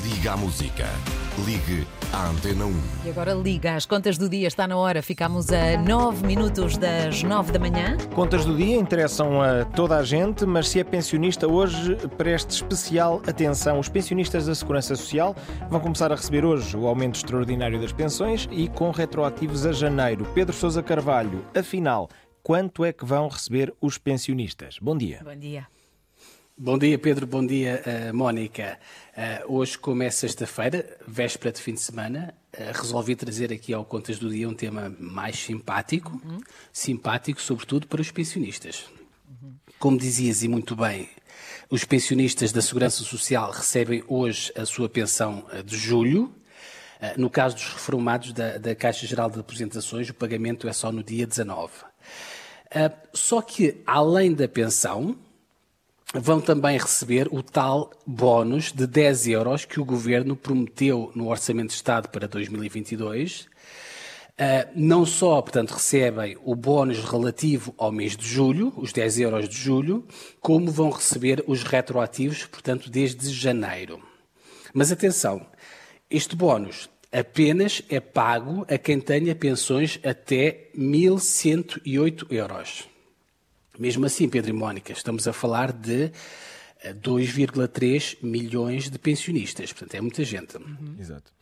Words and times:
Liga 0.00 0.32
à 0.32 0.36
Música. 0.38 0.88
Ligue 1.44 1.86
à 2.14 2.30
Antena 2.30 2.64
1. 2.64 2.72
E 3.04 3.10
agora 3.10 3.34
liga, 3.34 3.74
as 3.74 3.84
contas 3.84 4.16
do 4.16 4.26
dia 4.26 4.48
está 4.48 4.66
na 4.66 4.74
hora. 4.76 5.02
Ficamos 5.02 5.50
a 5.50 5.76
9 5.76 6.26
minutos 6.26 6.78
das 6.78 7.22
9 7.22 7.52
da 7.52 7.58
manhã. 7.58 7.98
Contas 8.14 8.46
do 8.46 8.56
dia 8.56 8.76
interessam 8.76 9.42
a 9.42 9.66
toda 9.66 9.98
a 9.98 10.02
gente, 10.02 10.46
mas 10.46 10.68
se 10.68 10.80
é 10.80 10.84
pensionista 10.84 11.46
hoje, 11.46 11.96
preste 12.16 12.50
especial 12.50 13.20
atenção. 13.26 13.78
Os 13.78 13.90
pensionistas 13.90 14.46
da 14.46 14.54
Segurança 14.54 14.96
Social 14.96 15.36
vão 15.68 15.78
começar 15.80 16.10
a 16.10 16.16
receber 16.16 16.42
hoje 16.42 16.74
o 16.74 16.86
aumento 16.86 17.16
extraordinário 17.16 17.78
das 17.78 17.92
pensões 17.92 18.48
e 18.50 18.68
com 18.68 18.90
retroativos 18.90 19.66
a 19.66 19.72
janeiro. 19.72 20.26
Pedro 20.34 20.54
Sousa 20.54 20.82
Carvalho, 20.82 21.44
afinal, 21.54 22.08
quanto 22.42 22.82
é 22.82 22.94
que 22.94 23.04
vão 23.04 23.28
receber 23.28 23.74
os 23.78 23.98
pensionistas? 23.98 24.78
Bom 24.80 24.96
dia. 24.96 25.20
Bom 25.22 25.36
dia. 25.36 25.66
Bom 26.64 26.78
dia, 26.78 26.96
Pedro. 26.96 27.26
Bom 27.26 27.44
dia, 27.44 27.82
uh, 27.84 28.16
Mónica. 28.16 28.78
Uh, 29.16 29.52
hoje, 29.52 29.76
como 29.76 30.00
é 30.04 30.10
sexta-feira, 30.10 30.96
véspera 31.04 31.50
de 31.50 31.60
fim 31.60 31.74
de 31.74 31.80
semana, 31.80 32.32
uh, 32.56 32.80
resolvi 32.80 33.16
trazer 33.16 33.52
aqui 33.52 33.74
ao 33.74 33.84
Contas 33.84 34.16
do 34.16 34.30
Dia 34.30 34.48
um 34.48 34.54
tema 34.54 34.94
mais 34.96 35.36
simpático, 35.40 36.12
uhum. 36.24 36.38
simpático 36.72 37.42
sobretudo 37.42 37.88
para 37.88 38.00
os 38.00 38.12
pensionistas. 38.12 38.84
Uhum. 39.28 39.54
Como 39.80 39.98
dizias 39.98 40.44
e 40.44 40.48
muito 40.48 40.76
bem, 40.76 41.08
os 41.68 41.82
pensionistas 41.82 42.52
da 42.52 42.62
Segurança 42.62 43.02
Social 43.02 43.50
recebem 43.50 44.04
hoje 44.06 44.52
a 44.56 44.64
sua 44.64 44.88
pensão 44.88 45.44
de 45.66 45.76
julho. 45.76 46.32
No 47.16 47.28
caso 47.28 47.56
dos 47.56 47.72
reformados 47.72 48.32
da, 48.32 48.58
da 48.58 48.72
Caixa 48.76 49.04
Geral 49.04 49.28
de 49.28 49.40
Apresentações, 49.40 50.08
o 50.10 50.14
pagamento 50.14 50.68
é 50.68 50.72
só 50.72 50.92
no 50.92 51.02
dia 51.02 51.26
19. 51.26 51.72
Só 53.12 53.42
que, 53.42 53.82
além 53.84 54.32
da 54.32 54.46
pensão, 54.46 55.18
vão 56.14 56.40
também 56.40 56.78
receber 56.78 57.28
o 57.30 57.42
tal 57.42 57.90
bónus 58.06 58.72
de 58.72 58.86
10 58.86 59.28
euros 59.28 59.64
que 59.64 59.80
o 59.80 59.84
Governo 59.84 60.36
prometeu 60.36 61.10
no 61.14 61.28
Orçamento 61.28 61.68
de 61.68 61.74
Estado 61.74 62.08
para 62.08 62.28
2022. 62.28 63.48
Uh, 64.32 64.68
não 64.74 65.04
só, 65.06 65.40
portanto, 65.40 65.72
recebem 65.72 66.36
o 66.44 66.54
bónus 66.54 67.04
relativo 67.04 67.74
ao 67.78 67.92
mês 67.92 68.16
de 68.16 68.26
julho, 68.26 68.72
os 68.76 68.92
10 68.92 69.20
euros 69.20 69.48
de 69.48 69.56
julho, 69.56 70.06
como 70.40 70.70
vão 70.70 70.90
receber 70.90 71.44
os 71.46 71.62
retroativos, 71.62 72.46
portanto, 72.46 72.90
desde 72.90 73.30
janeiro. 73.30 74.02
Mas 74.74 74.90
atenção, 74.90 75.46
este 76.10 76.34
bónus 76.34 76.88
apenas 77.12 77.82
é 77.90 78.00
pago 78.00 78.66
a 78.68 78.78
quem 78.78 78.98
tenha 78.98 79.34
pensões 79.34 80.00
até 80.02 80.70
1.108 80.76 82.26
euros. 82.30 82.91
Mesmo 83.82 84.06
assim, 84.06 84.28
Pedro 84.28 84.50
e 84.50 84.52
Mónica, 84.52 84.92
estamos 84.92 85.26
a 85.26 85.32
falar 85.32 85.72
de 85.72 86.12
2,3 87.02 88.14
eh, 88.14 88.24
milhões 88.24 88.88
de 88.88 88.96
pensionistas. 88.96 89.72
Portanto, 89.72 89.96
é 89.96 90.00
muita 90.00 90.22
gente. 90.22 90.56
Uhum. 90.56 90.94
Exato. 91.00 91.32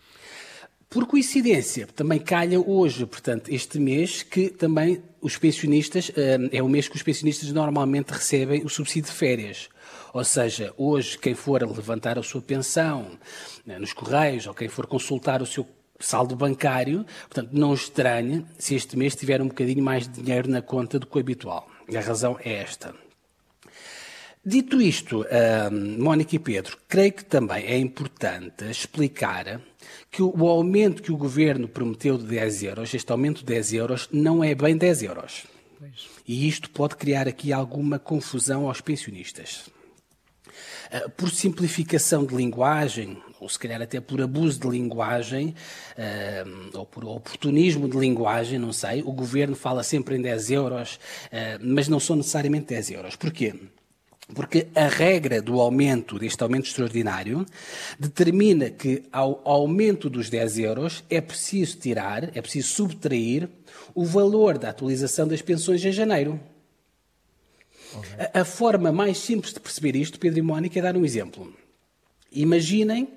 Por 0.89 1.07
coincidência, 1.07 1.87
também 1.89 2.19
calha 2.19 2.59
hoje, 2.59 3.05
portanto, 3.05 3.53
este 3.53 3.79
mês, 3.79 4.23
que 4.23 4.49
também 4.49 5.03
os 5.21 5.37
pensionistas, 5.37 6.11
eh, 6.17 6.39
é 6.51 6.63
o 6.63 6.69
mês 6.69 6.89
que 6.89 6.97
os 6.97 7.03
pensionistas 7.03 7.53
normalmente 7.53 8.09
recebem 8.09 8.65
o 8.65 8.71
subsídio 8.71 9.11
de 9.11 9.19
férias. 9.19 9.69
Ou 10.15 10.25
seja, 10.25 10.73
hoje, 10.79 11.19
quem 11.19 11.35
for 11.35 11.61
levantar 11.63 12.19
a 12.19 12.23
sua 12.23 12.41
pensão 12.41 13.19
né, 13.67 13.79
nos 13.79 13.93
Correios, 13.93 14.47
ou 14.47 14.55
quem 14.55 14.67
for 14.67 14.87
consultar 14.87 15.43
o 15.43 15.47
seu 15.47 15.69
saldo 15.99 16.35
bancário, 16.35 17.05
portanto, 17.29 17.51
não 17.53 17.75
estranhe 17.75 18.47
se 18.59 18.75
este 18.75 18.97
mês 18.97 19.15
tiver 19.15 19.43
um 19.43 19.49
bocadinho 19.49 19.85
mais 19.85 20.09
de 20.09 20.23
dinheiro 20.23 20.49
na 20.49 20.63
conta 20.63 20.99
do 20.99 21.07
que 21.07 21.19
o 21.19 21.21
habitual. 21.21 21.69
E 21.91 21.97
a 21.97 22.01
razão 22.01 22.39
é 22.45 22.53
esta. 22.55 22.95
Dito 24.45 24.81
isto, 24.81 25.27
Mónica 25.99 26.35
e 26.35 26.39
Pedro, 26.39 26.79
creio 26.89 27.13
que 27.13 27.25
também 27.25 27.65
é 27.67 27.77
importante 27.77 28.65
explicar 28.71 29.61
que 30.11 30.23
o 30.23 30.49
aumento 30.49 31.03
que 31.03 31.13
o 31.13 31.17
governo 31.17 31.69
prometeu 31.69 32.17
de 32.17 32.25
10 32.25 32.63
euros, 32.63 32.95
este 32.95 33.13
aumento 33.13 33.41
de 33.41 33.47
10 33.47 33.73
euros, 33.75 34.09
não 34.11 34.43
é 34.43 34.55
bem 34.55 34.77
10 34.77 35.03
euros. 35.03 35.47
Pois. 35.79 36.09
E 36.27 36.49
isto 36.49 36.71
pode 36.71 36.97
criar 36.97 37.29
aqui 37.29 37.53
alguma 37.53 37.99
confusão 37.99 38.67
aos 38.67 38.81
pensionistas. 38.81 39.69
Uh, 40.93 41.11
por 41.11 41.31
simplificação 41.31 42.25
de 42.25 42.35
linguagem, 42.35 43.17
ou 43.41 43.49
se 43.49 43.59
calhar 43.59 43.81
até 43.81 44.01
por 44.01 44.21
abuso 44.21 44.61
de 44.61 44.69
linguagem, 44.69 45.55
uh, 45.97 46.79
ou 46.79 46.87
por 46.87 47.05
oportunismo 47.05 47.89
de 47.89 47.97
linguagem, 47.97 48.59
não 48.59 48.73
sei, 48.73 49.03
o 49.03 49.13
governo 49.13 49.57
fala 49.57 49.83
sempre 49.83 50.17
em 50.17 50.23
10 50.23 50.51
euros, 50.51 50.97
uh, 51.27 51.59
mas 51.61 51.89
não 51.89 52.01
são 52.01 52.17
necessariamente 52.17 52.67
10 52.67 52.91
euros. 52.91 53.17
Porquê? 53.17 53.55
Porque 54.35 54.69
a 54.75 54.87
regra 54.87 55.43
do 55.43 55.61
aumento, 55.61 56.19
deste 56.19 56.43
aumento 56.43 56.67
extraordinário, 56.67 57.45
determina 57.99 58.71
que 58.71 59.03
ao 59.13 59.41
aumento 59.45 60.09
dos 60.09 60.31
10 60.31 60.59
euros 60.59 61.05
é 61.11 61.21
preciso 61.21 61.79
tirar, 61.79 62.37
é 62.37 62.41
preciso 62.41 62.69
subtrair 62.69 63.49
o 63.95 64.05
valor 64.05 64.59
da 64.59 64.71
atualização 64.71 65.27
das 65.27 65.43
pensões 65.43 65.85
em 65.85 65.93
janeiro. 65.93 66.41
Okay. 67.95 68.27
A, 68.35 68.41
a, 68.41 68.45
forma 68.45 68.93
mais 68.93 69.19
simples 69.19 69.53
de 69.53 69.61
perceber 69.61 69.97
isto, 69.97 70.19
Pedro 70.19 70.39
e 70.39 70.43
Mónica, 70.43 70.79
é 70.79 70.83
dar 70.83 70.97
um 70.97 71.05
exemplo. 71.05 71.53
Imaginem 72.33 73.09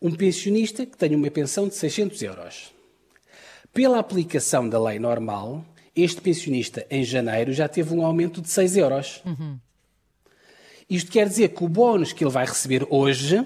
um 0.00 0.14
pensionista 0.14 0.84
que 0.84 0.96
tem 0.96 1.14
uma 1.14 1.30
pensão 1.30 1.68
de 1.68 1.74
600 1.74 2.22
euros. 2.22 2.72
Pela 3.72 3.98
aplicação 3.98 4.68
da 4.68 4.82
lei 4.82 4.98
normal, 4.98 5.64
este 5.94 6.20
pensionista 6.20 6.86
em 6.90 7.04
janeiro 7.04 7.52
já 7.52 7.68
teve 7.68 7.94
um 7.94 8.04
aumento 8.04 8.40
de 8.40 8.48
6 8.48 8.76
euros. 8.76 9.22
Uhum. 9.24 9.58
Isto 10.88 11.10
quer 11.10 11.28
dizer 11.28 11.48
que 11.48 11.64
o 11.64 11.68
bónus 11.68 12.12
que 12.12 12.22
ele 12.24 12.30
vai 12.30 12.46
receber 12.46 12.86
hoje 12.90 13.44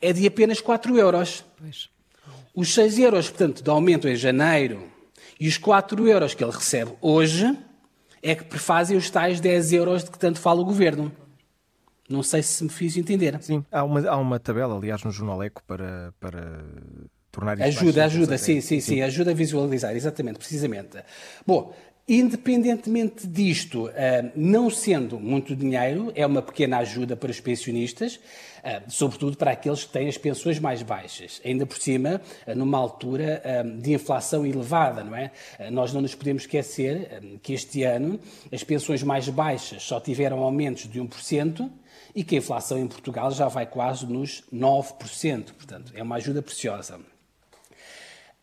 é 0.00 0.12
de 0.12 0.26
apenas 0.26 0.60
4 0.60 0.96
euros. 0.96 1.44
Pois. 1.58 1.88
Os 2.54 2.72
6 2.74 2.98
euros, 2.98 3.28
portanto, 3.28 3.62
de 3.62 3.70
aumento 3.70 4.08
em 4.08 4.16
janeiro 4.16 4.90
e 5.38 5.48
os 5.48 5.58
4 5.58 6.06
euros 6.08 6.34
que 6.34 6.42
ele 6.42 6.52
recebe 6.52 6.92
hoje 7.00 7.56
é 8.22 8.34
que 8.34 8.44
prefazem 8.44 8.96
os 8.96 9.08
tais 9.10 9.40
10 9.40 9.72
euros 9.72 10.04
de 10.04 10.10
que 10.10 10.18
tanto 10.18 10.38
fala 10.38 10.60
o 10.60 10.64
governo. 10.64 11.12
Não 12.08 12.22
sei 12.22 12.42
se 12.42 12.62
me 12.64 12.70
fiz 12.70 12.96
entender. 12.96 13.40
Sim, 13.40 13.64
há 13.70 13.84
uma, 13.84 14.08
há 14.08 14.16
uma 14.16 14.38
tabela, 14.40 14.76
aliás, 14.76 15.02
no 15.04 15.12
Jornal 15.12 15.42
Eco 15.42 15.62
para, 15.64 16.12
para 16.18 16.64
tornar 17.30 17.58
isto 17.60 17.80
Ajuda, 17.80 18.04
ajuda, 18.04 18.38
sim, 18.38 18.60
sim, 18.60 18.80
sim, 18.80 19.00
ajuda 19.00 19.30
a 19.30 19.34
visualizar, 19.34 19.94
exatamente, 19.94 20.38
precisamente. 20.38 20.98
Bom, 21.46 21.72
Independentemente 22.12 23.24
disto, 23.24 23.88
eh, 23.94 24.32
não 24.34 24.68
sendo 24.68 25.20
muito 25.20 25.54
dinheiro, 25.54 26.10
é 26.16 26.26
uma 26.26 26.42
pequena 26.42 26.78
ajuda 26.78 27.14
para 27.14 27.30
os 27.30 27.38
pensionistas, 27.38 28.18
eh, 28.64 28.82
sobretudo 28.88 29.36
para 29.36 29.52
aqueles 29.52 29.84
que 29.84 29.92
têm 29.92 30.08
as 30.08 30.18
pensões 30.18 30.58
mais 30.58 30.82
baixas. 30.82 31.40
Ainda 31.44 31.64
por 31.64 31.78
cima, 31.78 32.20
eh, 32.48 32.52
numa 32.52 32.78
altura 32.78 33.40
de 33.78 33.92
inflação 33.92 34.44
elevada, 34.44 35.04
não 35.04 35.14
é? 35.14 35.30
Nós 35.70 35.92
não 35.92 36.00
nos 36.00 36.12
podemos 36.12 36.42
esquecer 36.42 37.38
que 37.44 37.52
este 37.52 37.84
ano 37.84 38.18
as 38.52 38.64
pensões 38.64 39.04
mais 39.04 39.28
baixas 39.28 39.84
só 39.84 40.00
tiveram 40.00 40.40
aumentos 40.40 40.88
de 40.88 41.00
1%, 41.00 41.70
e 42.12 42.24
que 42.24 42.34
a 42.34 42.38
inflação 42.38 42.76
em 42.76 42.88
Portugal 42.88 43.30
já 43.30 43.46
vai 43.46 43.66
quase 43.66 44.04
nos 44.04 44.42
9%. 44.52 45.54
Portanto, 45.54 45.92
é 45.94 46.02
uma 46.02 46.16
ajuda 46.16 46.42
preciosa. 46.42 46.98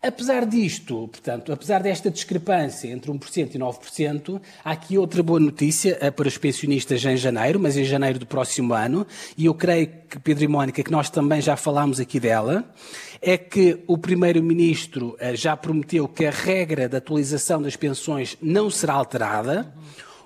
Apesar 0.07 0.45
disto, 0.45 1.09
portanto, 1.09 1.51
apesar 1.51 1.83
desta 1.83 2.09
discrepância 2.09 2.87
entre 2.87 3.11
1% 3.11 3.55
e 3.55 3.59
9%, 3.59 4.41
há 4.63 4.71
aqui 4.71 4.97
outra 4.97 5.21
boa 5.21 5.37
notícia 5.37 5.97
eh, 5.99 6.09
para 6.09 6.29
os 6.29 6.37
pensionistas 6.37 7.03
em 7.03 7.17
janeiro, 7.17 7.59
mas 7.59 7.75
em 7.75 7.83
janeiro 7.83 8.17
do 8.17 8.25
próximo 8.25 8.73
ano, 8.73 9.05
e 9.37 9.47
eu 9.47 9.53
creio 9.53 9.89
que, 10.09 10.17
Pedro 10.17 10.45
e 10.45 10.47
Mónica, 10.47 10.81
que 10.81 10.91
nós 10.91 11.09
também 11.09 11.41
já 11.41 11.57
falámos 11.57 11.99
aqui 11.99 12.21
dela, 12.21 12.73
é 13.21 13.37
que 13.37 13.83
o 13.85 13.97
Primeiro-Ministro 13.97 15.17
eh, 15.19 15.35
já 15.35 15.57
prometeu 15.57 16.07
que 16.07 16.25
a 16.25 16.31
regra 16.31 16.87
de 16.87 16.95
atualização 16.95 17.61
das 17.61 17.75
pensões 17.75 18.37
não 18.41 18.69
será 18.69 18.93
alterada, 18.93 19.73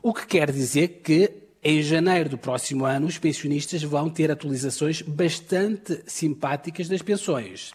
o 0.03 0.13
que 0.13 0.27
quer 0.27 0.51
dizer 0.51 1.01
que 1.03 1.31
em 1.63 1.81
janeiro 1.81 2.29
do 2.29 2.37
próximo 2.37 2.85
ano, 2.85 3.07
os 3.07 3.17
pensionistas 3.17 3.81
vão 3.81 4.11
ter 4.11 4.29
atualizações 4.29 5.01
bastante 5.01 6.03
simpáticas 6.05 6.87
das 6.87 7.01
pensões. 7.01 7.73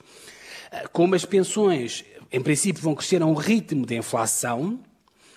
Ah, 0.70 0.88
como 0.88 1.14
as 1.14 1.24
pensões, 1.24 2.04
em 2.30 2.40
princípio, 2.40 2.82
vão 2.82 2.94
crescer 2.94 3.22
a 3.22 3.26
um 3.26 3.34
ritmo 3.34 3.84
de 3.84 3.96
inflação, 3.96 4.78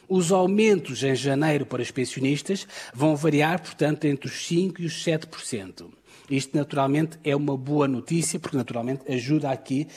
os 0.07 0.31
aumentos 0.31 1.03
em 1.03 1.15
janeiro 1.15 1.65
para 1.65 1.83
os 1.83 1.91
pensionistas 1.91 2.67
vão 2.93 3.15
variar, 3.15 3.61
portanto, 3.61 4.05
entre 4.05 4.27
os 4.27 4.33
5% 4.33 4.79
e 4.79 4.85
os 4.85 5.05
7%. 5.05 5.87
Isto, 6.29 6.57
naturalmente, 6.57 7.19
é 7.23 7.35
uma 7.35 7.55
boa 7.55 7.87
notícia, 7.87 8.39
porque, 8.39 8.57
naturalmente, 8.57 9.11
ajuda 9.11 9.51
aqui 9.51 9.87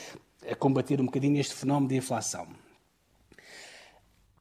a 0.49 0.55
combater 0.55 1.01
um 1.01 1.05
bocadinho 1.05 1.39
este 1.39 1.55
fenómeno 1.55 1.89
de 1.89 1.95
inflação. 1.95 2.47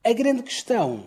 A 0.04 0.12
grande 0.12 0.42
questão 0.42 1.04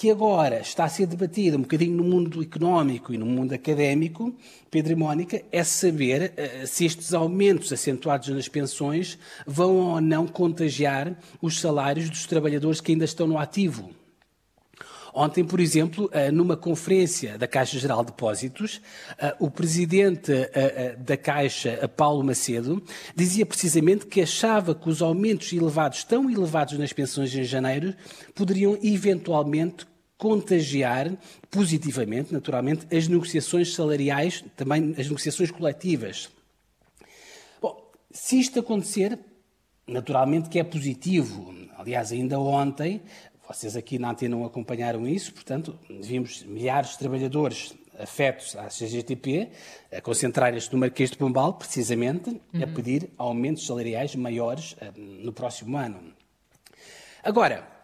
que 0.00 0.10
agora 0.10 0.60
está 0.60 0.84
a 0.84 0.88
ser 0.88 1.06
debatida 1.06 1.58
um 1.58 1.60
bocadinho 1.60 1.94
no 1.94 2.02
mundo 2.02 2.42
económico 2.42 3.12
e 3.12 3.18
no 3.18 3.26
mundo 3.26 3.52
académico, 3.52 4.34
Pedro 4.70 4.92
e 4.92 4.96
Mónica, 4.96 5.42
é 5.52 5.62
saber 5.62 6.32
uh, 6.32 6.66
se 6.66 6.86
estes 6.86 7.12
aumentos 7.12 7.70
acentuados 7.70 8.30
nas 8.30 8.48
pensões 8.48 9.18
vão 9.46 9.76
ou 9.76 10.00
não 10.00 10.26
contagiar 10.26 11.14
os 11.42 11.60
salários 11.60 12.08
dos 12.08 12.24
trabalhadores 12.24 12.80
que 12.80 12.92
ainda 12.92 13.04
estão 13.04 13.26
no 13.26 13.36
ativo. 13.36 13.90
Ontem, 15.12 15.44
por 15.44 15.60
exemplo, 15.60 16.08
eh, 16.12 16.30
numa 16.30 16.56
conferência 16.56 17.36
da 17.36 17.48
Caixa 17.48 17.76
Geral 17.80 18.04
de 18.04 18.12
Depósitos, 18.12 18.80
eh, 19.18 19.34
o 19.40 19.50
presidente 19.50 20.32
da 20.98 21.16
Caixa, 21.16 21.88
Paulo 21.96 22.22
Macedo, 22.22 22.80
dizia 23.16 23.44
precisamente 23.44 24.06
que 24.06 24.20
achava 24.20 24.72
que 24.72 24.88
os 24.88 25.02
aumentos 25.02 25.52
elevados, 25.52 26.04
tão 26.04 26.30
elevados 26.30 26.78
nas 26.78 26.92
pensões 26.92 27.34
em 27.34 27.42
janeiro, 27.42 27.92
poderiam 28.36 28.78
eventualmente 28.80 29.89
contagiar 30.20 31.10
positivamente, 31.50 32.30
naturalmente, 32.30 32.86
as 32.94 33.08
negociações 33.08 33.74
salariais, 33.74 34.44
também 34.54 34.90
as 34.98 35.06
negociações 35.06 35.50
coletivas. 35.50 36.28
Bom, 37.60 37.90
se 38.12 38.38
isto 38.38 38.60
acontecer, 38.60 39.18
naturalmente 39.88 40.50
que 40.50 40.58
é 40.58 40.62
positivo. 40.62 41.54
Aliás, 41.78 42.12
ainda 42.12 42.38
ontem, 42.38 43.00
vocês 43.48 43.74
aqui 43.74 43.98
na 43.98 44.10
Antena 44.10 44.36
não 44.36 44.44
acompanharam 44.44 45.08
isso, 45.08 45.32
portanto, 45.32 45.76
vimos 45.88 46.42
milhares 46.42 46.90
de 46.90 46.98
trabalhadores 46.98 47.74
afetos 47.98 48.54
à 48.56 48.68
CGTP 48.68 49.48
a 49.90 50.02
concentrarem-se 50.02 50.70
no 50.70 50.78
Marquês 50.78 51.10
de 51.10 51.16
Pombal, 51.16 51.54
precisamente, 51.54 52.28
uhum. 52.30 52.62
a 52.62 52.66
pedir 52.66 53.08
aumentos 53.16 53.66
salariais 53.66 54.14
maiores 54.14 54.72
uh, 54.72 54.92
no 54.96 55.32
próximo 55.32 55.78
ano. 55.78 56.12
Agora, 57.22 57.79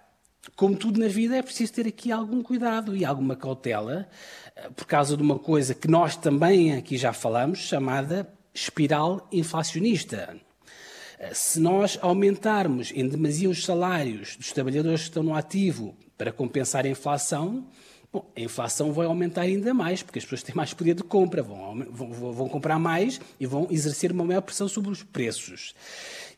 como 0.55 0.77
tudo 0.77 1.01
na 1.01 1.09
vida, 1.09 1.37
é 1.37 1.43
preciso 1.43 1.73
ter 1.73 1.87
aqui 1.87 2.13
algum 2.13 2.43
cuidado 2.43 2.97
e 2.97 3.05
alguma 3.05 3.35
cautela, 3.35 4.09
uh, 4.57 4.73
por 4.73 4.87
causa 4.87 5.17
de 5.17 5.23
uma 5.23 5.39
coisa 5.39 5.75
que 5.75 5.89
nós 5.89 6.17
também 6.17 6.75
aqui 6.75 6.97
já 6.97 7.13
falamos, 7.13 7.59
chamada 7.59 8.29
espiral 8.55 9.29
inflacionista. 9.31 10.37
Se 11.33 11.59
nós 11.59 11.99
aumentarmos 12.03 12.93
em 12.95 13.09
demasia 13.09 13.49
os 13.49 13.65
salários 13.65 14.37
dos 14.37 14.53
trabalhadores 14.53 15.03
que 15.03 15.09
estão 15.09 15.23
no 15.23 15.35
ativo 15.35 15.97
para 16.17 16.31
compensar 16.31 16.85
a 16.85 16.89
inflação, 16.89 17.67
bom, 18.13 18.31
a 18.37 18.41
inflação 18.41 18.93
vai 18.93 19.07
aumentar 19.07 19.43
ainda 19.43 19.73
mais, 19.73 20.03
porque 20.03 20.19
as 20.19 20.25
pessoas 20.25 20.43
têm 20.43 20.55
mais 20.55 20.75
poder 20.75 20.95
de 20.95 21.03
compra, 21.03 21.43
vão, 21.43 21.87
vão, 21.91 22.33
vão 22.33 22.49
comprar 22.49 22.79
mais 22.79 23.19
e 23.41 23.47
vão 23.47 23.67
exercer 23.71 24.13
uma 24.13 24.25
maior 24.25 24.43
pressão 24.43 24.69
sobre 24.69 24.91
os 24.91 25.03
preços. 25.03 25.75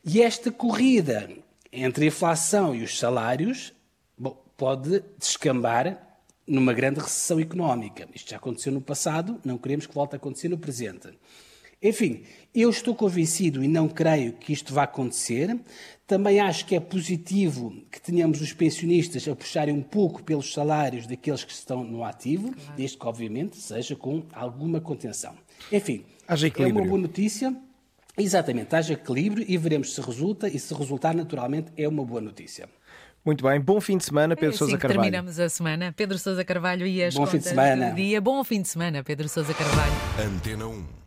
E 0.05 0.21
esta 0.21 0.49
corrida 0.49 1.29
entre 1.71 2.05
a 2.05 2.07
inflação 2.07 2.73
e 2.73 2.83
os 2.83 2.97
salários 2.97 3.73
bom, 4.19 4.43
pode 4.57 5.01
descambar 5.17 6.19
numa 6.45 6.73
grande 6.73 6.99
recessão 6.99 7.39
económica. 7.39 8.07
Isto 8.13 8.31
já 8.31 8.37
aconteceu 8.37 8.71
no 8.71 8.81
passado, 8.81 9.39
não 9.45 9.57
queremos 9.57 9.87
que 9.87 9.93
volte 9.93 10.15
a 10.15 10.17
acontecer 10.17 10.49
no 10.49 10.57
presente. 10.57 11.09
Enfim, 11.81 12.23
eu 12.53 12.69
estou 12.69 12.93
convencido 12.93 13.63
e 13.63 13.67
não 13.67 13.87
creio 13.87 14.33
que 14.33 14.51
isto 14.51 14.73
vá 14.73 14.83
acontecer. 14.83 15.57
Também 16.05 16.41
acho 16.41 16.65
que 16.65 16.75
é 16.75 16.79
positivo 16.79 17.73
que 17.89 18.01
tenhamos 18.01 18.41
os 18.41 18.51
pensionistas 18.51 19.25
a 19.27 19.35
puxarem 19.35 19.73
um 19.73 19.81
pouco 19.81 20.21
pelos 20.21 20.51
salários 20.51 21.07
daqueles 21.07 21.45
que 21.45 21.53
estão 21.53 21.83
no 21.83 22.03
ativo, 22.03 22.51
claro. 22.51 22.73
desde 22.75 22.97
que, 22.97 23.07
obviamente, 23.07 23.55
seja 23.55 23.95
com 23.95 24.23
alguma 24.33 24.81
contenção. 24.81 25.35
Enfim, 25.71 26.03
é 26.27 26.67
uma 26.67 26.85
boa 26.85 26.99
notícia. 26.99 27.55
Exatamente, 28.17 28.75
haja 28.75 28.93
equilíbrio 28.93 29.45
e 29.47 29.57
veremos 29.57 29.95
se 29.95 30.01
resulta, 30.01 30.49
e 30.49 30.59
se 30.59 30.73
resultar, 30.73 31.15
naturalmente, 31.15 31.71
é 31.77 31.87
uma 31.87 32.03
boa 32.03 32.19
notícia. 32.19 32.67
Muito 33.23 33.43
bem, 33.43 33.59
bom 33.59 33.79
fim 33.81 33.97
de 33.97 34.05
semana, 34.05 34.35
Pedro 34.35 34.47
é 34.47 34.49
assim 34.49 34.57
Sousa 34.59 34.77
Carvalho. 34.77 35.01
Terminamos 35.01 35.39
a 35.39 35.49
semana. 35.49 35.93
Pedro 35.95 36.17
Sousa 36.17 36.43
Carvalho 36.43 36.87
e 36.87 37.03
as 37.03 37.13
bom 37.13 37.25
fim 37.25 37.37
de 37.37 37.43
semana. 37.43 37.89
do 37.89 37.95
dia. 37.95 38.21
Bom 38.21 38.43
fim 38.43 38.61
de 38.61 38.67
semana, 38.67 39.03
Pedro 39.03 39.27
Sousa 39.27 39.53
Carvalho. 39.53 39.93
Antena 40.19 40.67
1. 40.67 40.99